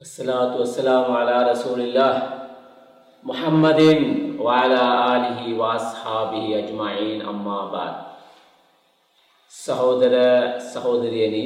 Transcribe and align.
الصلاة 0.00 0.56
والسلام 0.56 1.12
على 1.12 1.52
رسول 1.52 1.80
الله 1.80 2.14
محمد 3.24 3.80
وعلى 4.38 4.82
آله 5.06 5.40
وأصحابه 5.54 6.44
أجمعين 6.58 7.20
أما 7.22 7.58
بعد 7.66 7.94
සහෝදර 9.52 10.14
සහෝදරියනි 10.62 11.44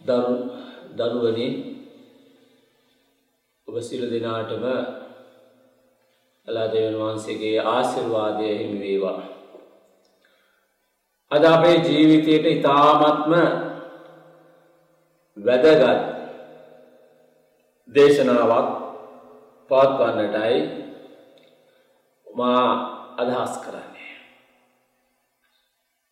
දරු 0.00 0.54
දරුවනි 0.94 1.48
ඔබ 3.68 3.74
සියලු 3.80 4.06
දෙනාටම 4.06 4.64
අලා 6.48 6.68
දෙවියන් 6.68 6.94
වහන්සේගේ 7.00 7.58
ආශිර්වාදය 7.66 8.54
හිමි 8.54 8.78
වේවා. 8.78 9.18
අද 11.30 11.44
අපේ 11.46 11.76
ජීවිතයට 11.80 12.46
ඉතාමත්ම 12.46 13.34
වැදගත් 15.36 16.19
දේශනාවක් 17.90 18.68
පවත්වන්නටයි 19.70 20.58
මා 22.26 22.66
අදහස් 23.18 23.54
කරන්නේ. 23.64 24.12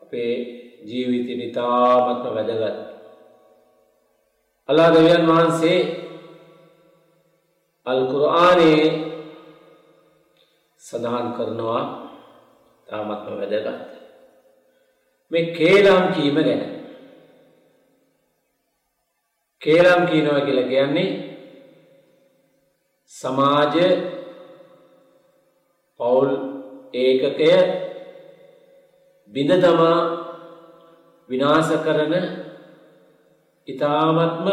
අපේ 0.02 0.32
ජීවිතය 0.88 1.34
ඉතාමත්ම 1.46 2.34
වැදගත්. 2.36 2.78
අල්ලා 4.68 4.94
දෙවියන් 4.94 5.28
වහන්සේ 5.30 5.78
අල් 7.86 8.02
කුර්ආනයේ 8.10 8.82
සඳහන් 10.82 11.28
කරනවා 11.36 11.82
තාමත්ම 12.88 13.38
වැදගත්. 13.40 13.88
මේ 15.32 15.46
කේලම් 15.58 16.04
කීම 16.14 16.36
ගැන. 16.42 16.62
කේලම් 19.62 20.02
කියනවා 20.10 20.46
කියලා 20.46 20.70
කියන්නේ 20.74 21.08
සමාජ 23.20 23.74
පවුල් 26.00 26.30
ඒකකය 26.94 27.50
බිඳ 29.34 29.52
තමා 29.58 29.98
විනාශ 31.28 31.72
කරන 31.84 32.14
ඉතාමත්ම 33.68 34.46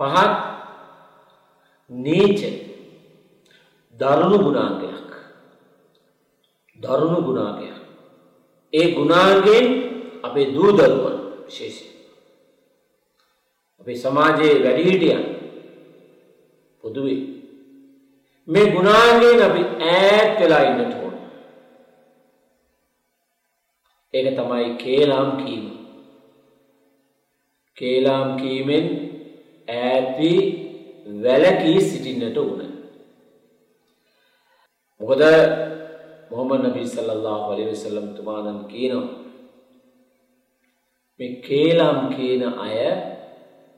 පහත් 0.00 0.34
නීච 1.90 2.40
දරුණු 3.96 4.38
ගුණාංගයක්. 4.38 5.08
දරුණු 6.78 7.20
ගුණාගයක්. 7.22 7.76
ඒ 8.72 8.86
ගුණාන්ගෙන් 8.94 9.66
අපේ 10.22 10.52
දූදරුවන් 10.54 11.16
විශේෂය 11.46 11.86
අපේ 13.80 13.96
සමාජයේ 13.96 14.62
වැඩිහිටියන් 14.64 15.39
පොදුවේ. 16.84 17.20
මේ 18.48 18.70
ගුණාන්ගෙන් 18.70 19.42
අපි 19.42 19.62
ඈත් 19.88 20.40
වෙලා 20.40 20.62
ඉන්නට 20.62 20.94
ඕන. 20.94 21.14
ඒක 24.14 24.32
තමයි 24.36 24.72
කේලාම් 24.76 25.30
කීම. 25.36 25.64
කේලාම් 27.76 28.36
කීමෙන් 28.36 28.86
ඈත්වී 29.68 30.40
වැලකී 31.18 31.80
සිටින්නට 31.80 32.36
ඕන 32.36 32.60
මොකද 35.00 35.22
මොහොමඩ් 36.30 36.66
නබී 36.66 36.88
සල්ලල්ලාහු 36.88 37.52
අලයිහි 37.52 37.70
වසල්ලම් 37.70 38.08
තුමාණන් 38.16 38.58
කියනවා 38.64 39.06
මේ 41.20 41.30
කේලම් 41.40 42.00
කියන 42.14 42.42
අය 42.58 42.76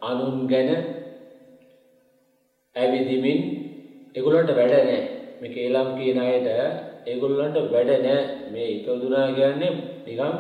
අනුන් 0.03 0.43
ගැන 0.49 0.71
ඇවිදිමින් 2.77 3.41
ඒගොල්ලන්ට 4.15 4.53
වැඩ 4.59 4.73
නැහැ. 4.73 5.01
මේ 5.41 5.53
කේලම් 5.55 5.89
කියන 5.99 6.19
අයට 6.21 6.49
ඒගොල්ලන්ට 7.07 7.57
වැඩ 7.73 7.91
නැහැ. 7.97 8.23
මේ 8.53 8.69
ඉපදුනා 8.77 9.27
කියන්නේ 9.37 9.73
නිකන් 10.07 10.33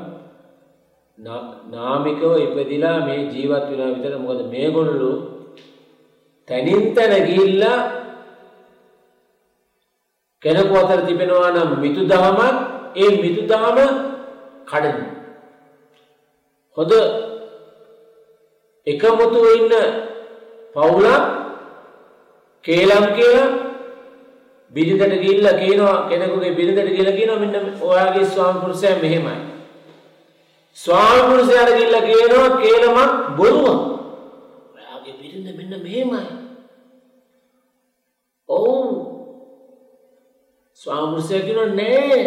නාමිකව 1.73 2.23
ඉපදිලා 2.39 2.97
මේ 3.07 3.19
ජීවත් 3.33 3.67
වෙනවා 3.71 3.95
විතර 3.95 4.15
මොකද 4.19 4.41
මේගොල්ලෝ 4.55 5.17
තනින් 6.49 6.83
තන 6.95 7.13
ගිහිල්ලා 7.27 7.79
කෙනෙකු 10.43 10.75
අතර 10.75 11.01
තිබෙනවා 11.07 11.51
නම් 11.51 11.71
මිතු 11.83 12.09
දහමක් 12.11 12.41
ඒ 12.97 13.11
මිතු 13.23 13.43
දහම 13.51 13.79
කඩන. 14.71 14.99
හොඳ 16.77 16.93
එකමුතුව 18.87 19.47
ඉන්න 19.59 19.73
පවුලක් 20.75 21.25
කේලම් 22.65 23.05
කියලා 23.17 23.49
බිරිඳට 24.75 25.15
ගිහිල්ලා 25.23 25.61
කියනවා 25.63 25.97
කෙනෙකුගේ 26.09 26.57
බිරිඳට 26.59 26.89
ගිහිල්ලා 26.89 27.19
කියනවා 27.19 27.41
මෙන්න 27.43 27.57
ඔයාගේ 27.83 28.27
ස්වාමි 28.27 28.61
පුරුෂයා 28.61 29.03
මෙහෙමයි. 29.03 29.41
ස්වාමි 30.77 31.23
පුරුෂයාට 31.31 31.75
ගිහිල්ලා 31.77 32.09
කියනවා 32.09 32.49
කේලමක් 32.63 33.11
බොරුවක්. 33.37 33.81
ඔයාගේ 34.75 35.15
බිරිඳ 35.21 35.49
මෙන්න 35.59 35.83
මෙහෙමයි. 35.83 36.23
ඔව් 38.49 39.13
ස්වාමෘෂය 40.81 41.43
කියන 41.47 41.77
නෑ 41.79 42.21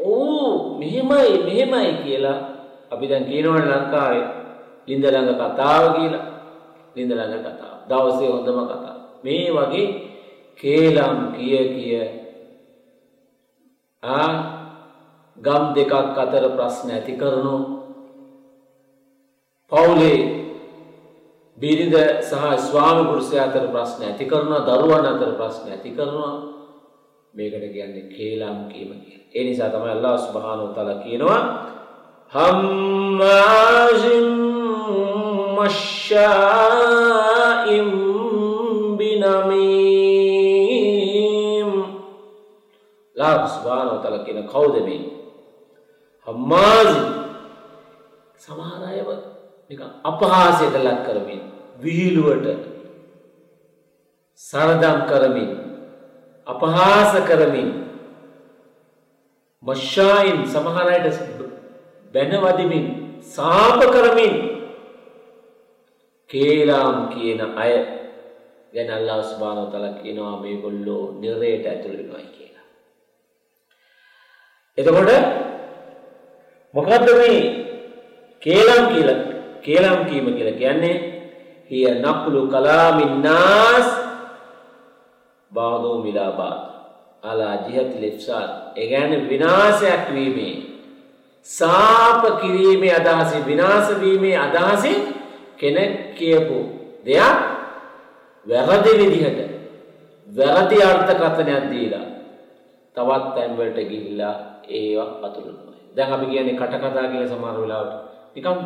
ඕ 0.00 0.78
මෙහෙමයි 0.78 1.38
මෙහෙමයි 1.46 1.92
කියලා 2.04 2.38
අපි 2.92 3.08
දැන් 3.08 3.24
කියනවන 3.24 3.64
ලංකාවේ 3.64 4.24
ලින්ද 4.86 5.04
ළඟ 5.04 5.40
කතාව 5.40 5.84
කියලා 5.96 6.26
ලින්ද 6.96 7.12
ළඟ 7.12 7.44
කතාව 7.46 7.76
දවසේ 7.88 8.28
හොඳම 8.28 8.60
කතා 8.70 8.96
මේ 9.24 9.48
වගේ 9.50 9.86
කේලම් 10.58 11.18
කිය 11.34 11.58
කිය 11.70 12.02
ආ 14.02 14.28
ගම් 15.38 15.64
දෙකක් 15.76 15.92
අතර 16.16 16.44
ප්‍රශ්න 16.56 16.88
ඇති 16.90 17.14
කරනු 17.16 17.56
පවුලේ 19.72 20.20
බිරිඳ 21.58 21.96
සහ 22.22 22.44
ස්වාමි 22.60 23.02
පුරුෂය 23.08 23.36
අතර 23.38 23.64
ප්‍රශ්න 23.72 24.00
ඇති 24.04 24.24
කරනවා 24.26 24.66
දරුවන් 24.68 25.06
අතර 25.06 25.32
ප්‍රශ්න 25.40 25.66
ඇති 25.72 25.90
කරනවා 25.90 26.34
මේකට 27.34 27.64
කියන්නේ 27.74 28.10
කේලම් 28.10 28.58
කීම 28.70 28.90
කියලා. 29.00 29.28
ඒ 29.34 29.44
නිසා 29.44 29.70
තමයි 29.70 29.90
අල්ලාහ් 29.90 30.14
සුබ්හානහු 30.18 30.66
තාලා 30.76 30.98
කියනවා 31.00 31.40
හම්මාසිම් 32.32 34.26
මෂායිම් 35.56 36.73
කියන 44.34 44.48
කවුද 44.48 44.76
මේ? 44.82 45.02
හම්මාසිම් 46.26 47.04
සමහර 48.38 48.82
අයව 48.84 49.08
නිකන් 49.70 49.90
අපහාසයට 50.04 50.74
ලක් 50.76 50.98
කරමින් 51.06 51.40
විහිළුවට 51.78 52.62
සරදම් 54.40 54.98
කරමින් 55.06 55.50
අපහාස 56.46 57.12
කරමින් 57.24 57.70
මශ්ෂායින් 59.62 60.40
සමහරයට 60.46 61.06
බැනවදිමින් 62.14 62.86
සාප 63.26 63.80
කරමින් 63.88 64.34
කේලාම් 66.30 67.08
කියන 67.08 67.40
අය 67.56 67.72
ගැන 68.74 68.90
අල්ලාහ් 68.90 69.20
සුබ්හානහු 69.22 69.66
තාලා 69.72 69.98
කියනවා 69.98 70.36
මේගොල්ලෝ 70.40 71.04
නිරේට 71.20 71.66
ඇතුළු 71.66 71.98
වෙනවායි 71.98 72.28
කියලා. 72.28 72.43
එතකොට 74.78 75.10
මොකද්ද 76.74 77.08
මේ 77.12 77.40
කේලාම් 78.42 78.84
කියලා? 78.88 79.20
කේලාම් 79.62 80.04
කීම 80.06 80.26
කියලා 80.28 80.54
කියන්නේ 80.54 80.96
හිය 81.70 81.86
නක්ලු 81.96 82.48
කලාමින් 82.48 83.22
නාස් 83.22 83.88
බාදෝ 85.52 85.96
මිලාබාද 85.98 86.60
අලා 87.22 87.56
ජිහත් 87.66 87.92
ලිෆ්සාල් 88.00 88.48
ඒ 88.76 88.86
කියන්නේ 88.86 89.28
විනාශයක් 89.28 90.04
වීමේ 90.14 90.54
සාප 91.46 92.22
කිරීමේ 92.40 92.94
අදහසින් 92.94 93.46
විනාශ 93.46 93.90
වීමේ 94.00 94.36
අදහසින් 94.38 95.00
කෙනෙක් 95.56 96.14
කියපු 96.14 96.58
දෙයක් 97.06 97.38
වැරදි 98.46 98.92
විදිහට 98.98 99.38
වැරදි 100.28 100.82
අර්ථකථනයක් 100.82 101.64
දීලා 101.70 102.06
තවත් 102.94 103.34
තැන් 103.34 103.56
වලට 103.58 103.88
ගිහිල්ලා 103.88 104.34
ඒවා 104.68 105.08
අතුරුනවා. 105.22 105.74
දැන් 105.96 106.12
අපි 106.12 106.26
කියන්නේ 106.26 106.56
කට 106.56 106.74
කතා 106.82 107.10
කියලා 107.10 107.28
සමහර 107.28 107.56
වෙලාවට 107.60 107.94
නිකන් 108.34 108.60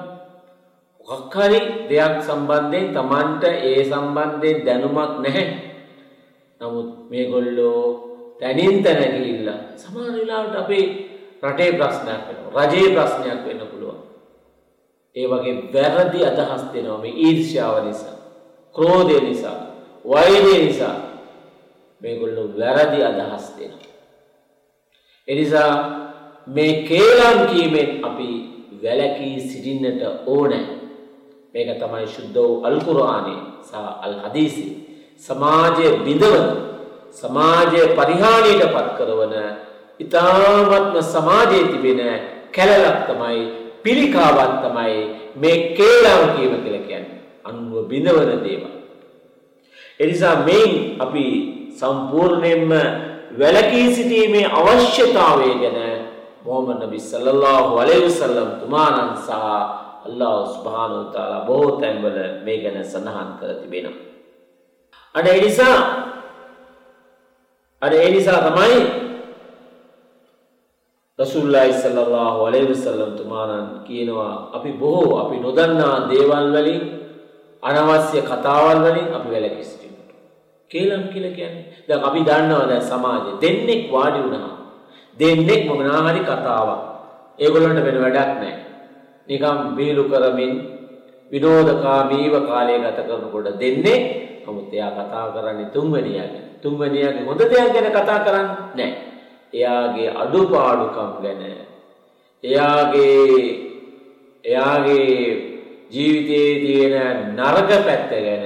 මොකක් 1.08 1.34
හරි 1.36 1.60
දෙයක් 1.88 2.14
සම්බන්ධයෙන් 2.22 2.92
Tamanට 2.94 3.44
ඒ 3.44 3.80
සම්බන්ධයෙන් 3.84 4.64
දැනුමක් 4.66 5.12
නැහැ. 5.24 5.46
නමුත් 6.60 7.10
මේගොල්ලෝ 7.10 7.82
තැනින් 8.40 8.82
තැන 8.82 9.12
ගිහිල්ලා 9.14 9.58
සමහර 9.76 10.12
වෙලාවට 10.12 10.56
අපේ 10.56 10.84
රටේ 11.42 11.72
ප්‍රශ්නයක් 11.72 12.22
වෙනවා 12.28 12.66
රජයේ 12.66 12.94
ප්‍රශ්නයක් 12.94 13.40
වෙන්න 13.46 13.62
පුළුවන් 13.62 13.98
ඒ 15.16 15.26
වගේ 15.26 15.54
වැරදි 15.74 16.20
අදහස් 16.24 16.64
දෙනවා 16.72 16.98
මේ 16.98 17.14
ඊර්ෂ්‍යාව 17.16 17.76
නිසා 17.86 18.16
ක්‍රෝධය 18.74 19.20
නිසා 19.20 19.58
වෛරය 20.04 20.54
නිසා 20.64 20.96
මේගොල්ලෝ 22.00 22.48
වැරදි 22.58 23.02
අදහස් 23.02 23.46
දෙනවා. 23.57 23.57
එනිසා 25.28 25.72
මේ 26.46 26.72
කේලම් 26.88 27.38
කීමෙන් 27.50 28.04
අපි 28.04 28.28
වැලකී 28.82 29.40
සිටින්නට 29.40 30.02
ඕනෑ. 30.26 30.66
මේක 31.54 31.70
තමයි 31.80 32.06
ශුද්ධ 32.06 32.34
වූ 32.34 32.64
අල්කුරානේ 32.64 33.40
සහ 33.68 33.74
අල් 34.04 34.14
හදීසි. 34.24 34.64
සමාජය 35.18 35.86
බිඳවන 36.04 36.46
සමාජය 37.12 37.80
පරිහානියට 37.98 38.64
පත් 38.74 38.88
කරවන 38.98 39.34
ඉතාමත්ම 40.00 40.96
සමාජයේ 41.12 41.68
තිබෙන 41.72 42.00
කැලලක් 42.56 42.98
තමයි 43.08 43.38
පිළිකාවක් 43.82 44.54
තමයි 44.64 44.96
මේ 45.36 45.56
කේලම් 45.76 46.22
කීම 46.36 46.54
කියලා 46.64 46.86
කියන්නේ. 46.88 47.20
අනුව 47.44 47.88
බිඳවන 47.90 48.32
දේවල්. 48.44 48.72
එනිසා 50.00 50.36
මෙයින් 50.48 50.96
අපි 50.98 51.24
සම්පූර්ණයෙන්ම 51.78 52.72
වැලකී 53.36 53.94
සිටීමේ 53.94 54.46
අවශ්‍යතාවය 54.52 55.50
ගැන 55.60 55.78
මොහමද 56.44 56.80
නබි 56.82 57.00
සල්ලල්ලාහු 57.00 57.78
අලයිහි 57.78 58.06
වසල්ලම් 58.06 58.50
තුමාණන් 58.60 59.16
සහ 59.18 59.32
අල්ලාහ් 60.06 60.36
සුබ්හානහු 60.46 61.04
තාලා 61.12 61.44
බොහෝ 61.44 61.80
තැන්වල 61.80 62.18
මේ 62.44 62.58
ගැන 62.62 62.84
සඳහන් 62.84 63.28
කර 63.40 63.50
තිබෙනවා. 63.60 63.96
අද 65.14 65.26
ඒ 65.26 65.40
නිසා 65.40 65.76
අද 67.82 67.92
ඒ 67.92 68.10
නිසා 68.10 68.40
තමයි 68.40 68.78
රසූල්ලාහි 71.18 71.72
සල්ලල්ලාහු 71.74 72.46
අලයිහි 72.46 72.72
වසල්ලම් 72.72 73.12
තුමාණන් 73.12 73.84
කියනවා 73.84 74.50
අපි 74.52 74.72
බොහෝ 74.72 75.18
අපි 75.18 75.36
නොදන්නා 75.38 76.08
දේවල් 76.08 76.48
වලින් 76.54 76.82
අනවශ්‍ය 77.62 78.22
කතාවල් 78.22 78.78
වලින් 78.78 79.08
අපි 79.14 79.28
වැළකී 79.30 79.64
සිටිනවා. 79.64 79.87
කේලම් 80.70 81.04
කියලා 81.12 81.36
කියන්නේ 81.38 81.64
දැන් 81.88 82.04
අපි 82.04 82.20
දන්නවා 82.28 82.68
දැන් 82.70 82.82
සමාජයේ 82.82 83.40
දෙන්නෙක් 83.42 83.82
වාඩි 83.92 84.18
වුණා. 84.24 84.50
දෙන්නෙක් 85.16 85.62
මොනවා 85.68 86.00
හරි 86.06 86.22
කතාවක්. 86.22 86.80
ඒගොල්ලන්ට 87.38 87.84
වෙන 87.84 87.98
වැඩක් 88.04 88.30
නැහැ. 88.40 88.56
නිකම් 89.28 89.58
බීලු 89.76 90.04
කරමින් 90.04 90.52
විනෝදකාමීව 91.32 92.34
කාලය 92.48 92.74
ගත 92.78 92.98
කරනකොට 93.08 93.48
දෙන්නේ 93.60 93.98
නමුත් 94.44 94.72
එයා 94.72 94.92
කතා 94.92 95.26
කරන්නේ 95.34 95.72
තුන්වෙනියාගේ. 95.74 96.44
තුන්වෙනියාගේ 96.62 97.24
හොඳ 97.24 97.40
දෙයක් 97.40 97.72
ගැන 97.74 97.88
කතා 97.92 98.18
කරන්නේ 98.26 98.54
නැහැ. 98.74 98.90
එයාගේ 99.52 100.08
අඩුපාඩුකම් 100.14 101.10
ගැන 101.22 101.42
එයාගේ 102.44 103.68
එයාගේ 104.44 105.14
ජීවිතයේ 105.90 106.52
තියෙන 106.60 107.36
නරක 107.36 107.70
පැත්ත 107.86 108.10
ගැන 108.10 108.44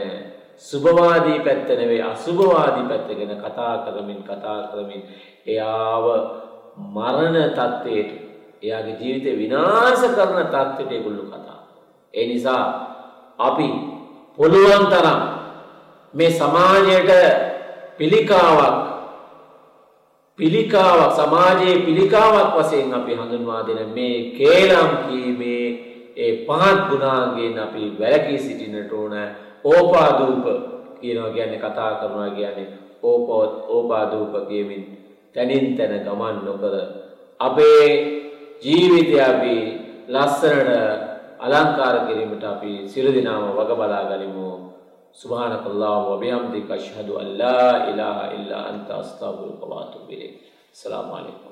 සුභවාදී 0.57 1.41
පැත්ත 1.41 1.69
නෙවෙයි 1.71 2.03
අසුභවාදී 2.05 2.89
පැත්ත 2.89 3.09
ගැන 3.11 3.35
කතා 3.39 3.75
කරමින් 3.79 4.21
කතා 4.23 4.59
කරමින් 4.69 5.03
එයාව 5.47 6.05
මරණ 6.89 7.51
තත්ත්වයට 7.51 8.11
එයාගේ 8.63 8.97
ජීවිතේ 9.01 9.39
විනාශ 9.39 10.05
කරන 10.09 10.47
තත්ත්වයට 10.47 10.93
ඒගොල්ලෝ 10.93 11.27
කතා. 11.27 11.61
ඒ 12.15 12.27
නිසා 12.27 12.65
අපි 13.39 13.69
පුළුවන් 14.39 14.87
තරම් 14.87 15.21
මේ 16.15 16.31
සමාජයට 16.33 17.11
පිළිකාවක් 17.99 18.77
පිළිකාවක් 20.39 21.13
සමාජයේ 21.13 21.77
පිළිකාවක් 21.79 22.55
වශයෙන් 22.57 22.95
අපි 22.95 23.15
හඳුන්වා 23.15 23.67
දෙන 23.67 23.89
මේ 23.91 24.19
කේලම් 24.33 24.91
කීමේ 25.05 25.65
ඒ 26.17 26.33
පහත් 26.47 26.79
ගුණාංගයෙන් 26.89 27.59
අපි 27.59 27.93
වැළකී 28.01 28.39
සිටින්නට 28.39 28.93
ඕන 28.93 29.15
ඕපාදූප 29.65 30.45
කියනවා 31.01 31.31
කියන්නේ 31.31 31.59
කතා 31.59 31.91
කරනවා 31.95 32.31
කියන්නේ 32.31 32.69
ඕපවත් 33.03 33.55
ඕපාදූප 33.69 34.35
කියමින් 34.49 34.83
තනින් 35.35 35.67
තන 35.77 35.95
ගමන් 36.07 36.37
නොකර 36.45 36.75
අපේ 37.41 37.87
ජීවිතය 38.63 39.17
අපි 39.21 39.57
ලස්සනට 40.09 40.69
අලංකාර 41.39 41.97
කිරීමට 42.07 42.45
අපි 42.45 42.73
සියලු 42.89 43.11
දෙනාම 43.11 43.51
වග 43.51 43.71
බලා 43.75 44.05
ගනිමු. 44.11 44.49
සුබ්හානකල්ලාහ් 45.13 45.97
වබිහම්දික 46.09 46.71
අෂහදු 46.71 47.19
අල්ලා 47.19 47.91
ඉලාහා 47.91 48.33
ඉල්ලා 48.33 48.63
අන්ත 48.65 48.89
අස්තග්ෆිරුක 48.91 49.61
වඅතුබු 49.63 50.09
ඉලයික් 50.09 50.35
අස්සලාමු 50.73 51.13
අලයිකුම් 51.15 51.52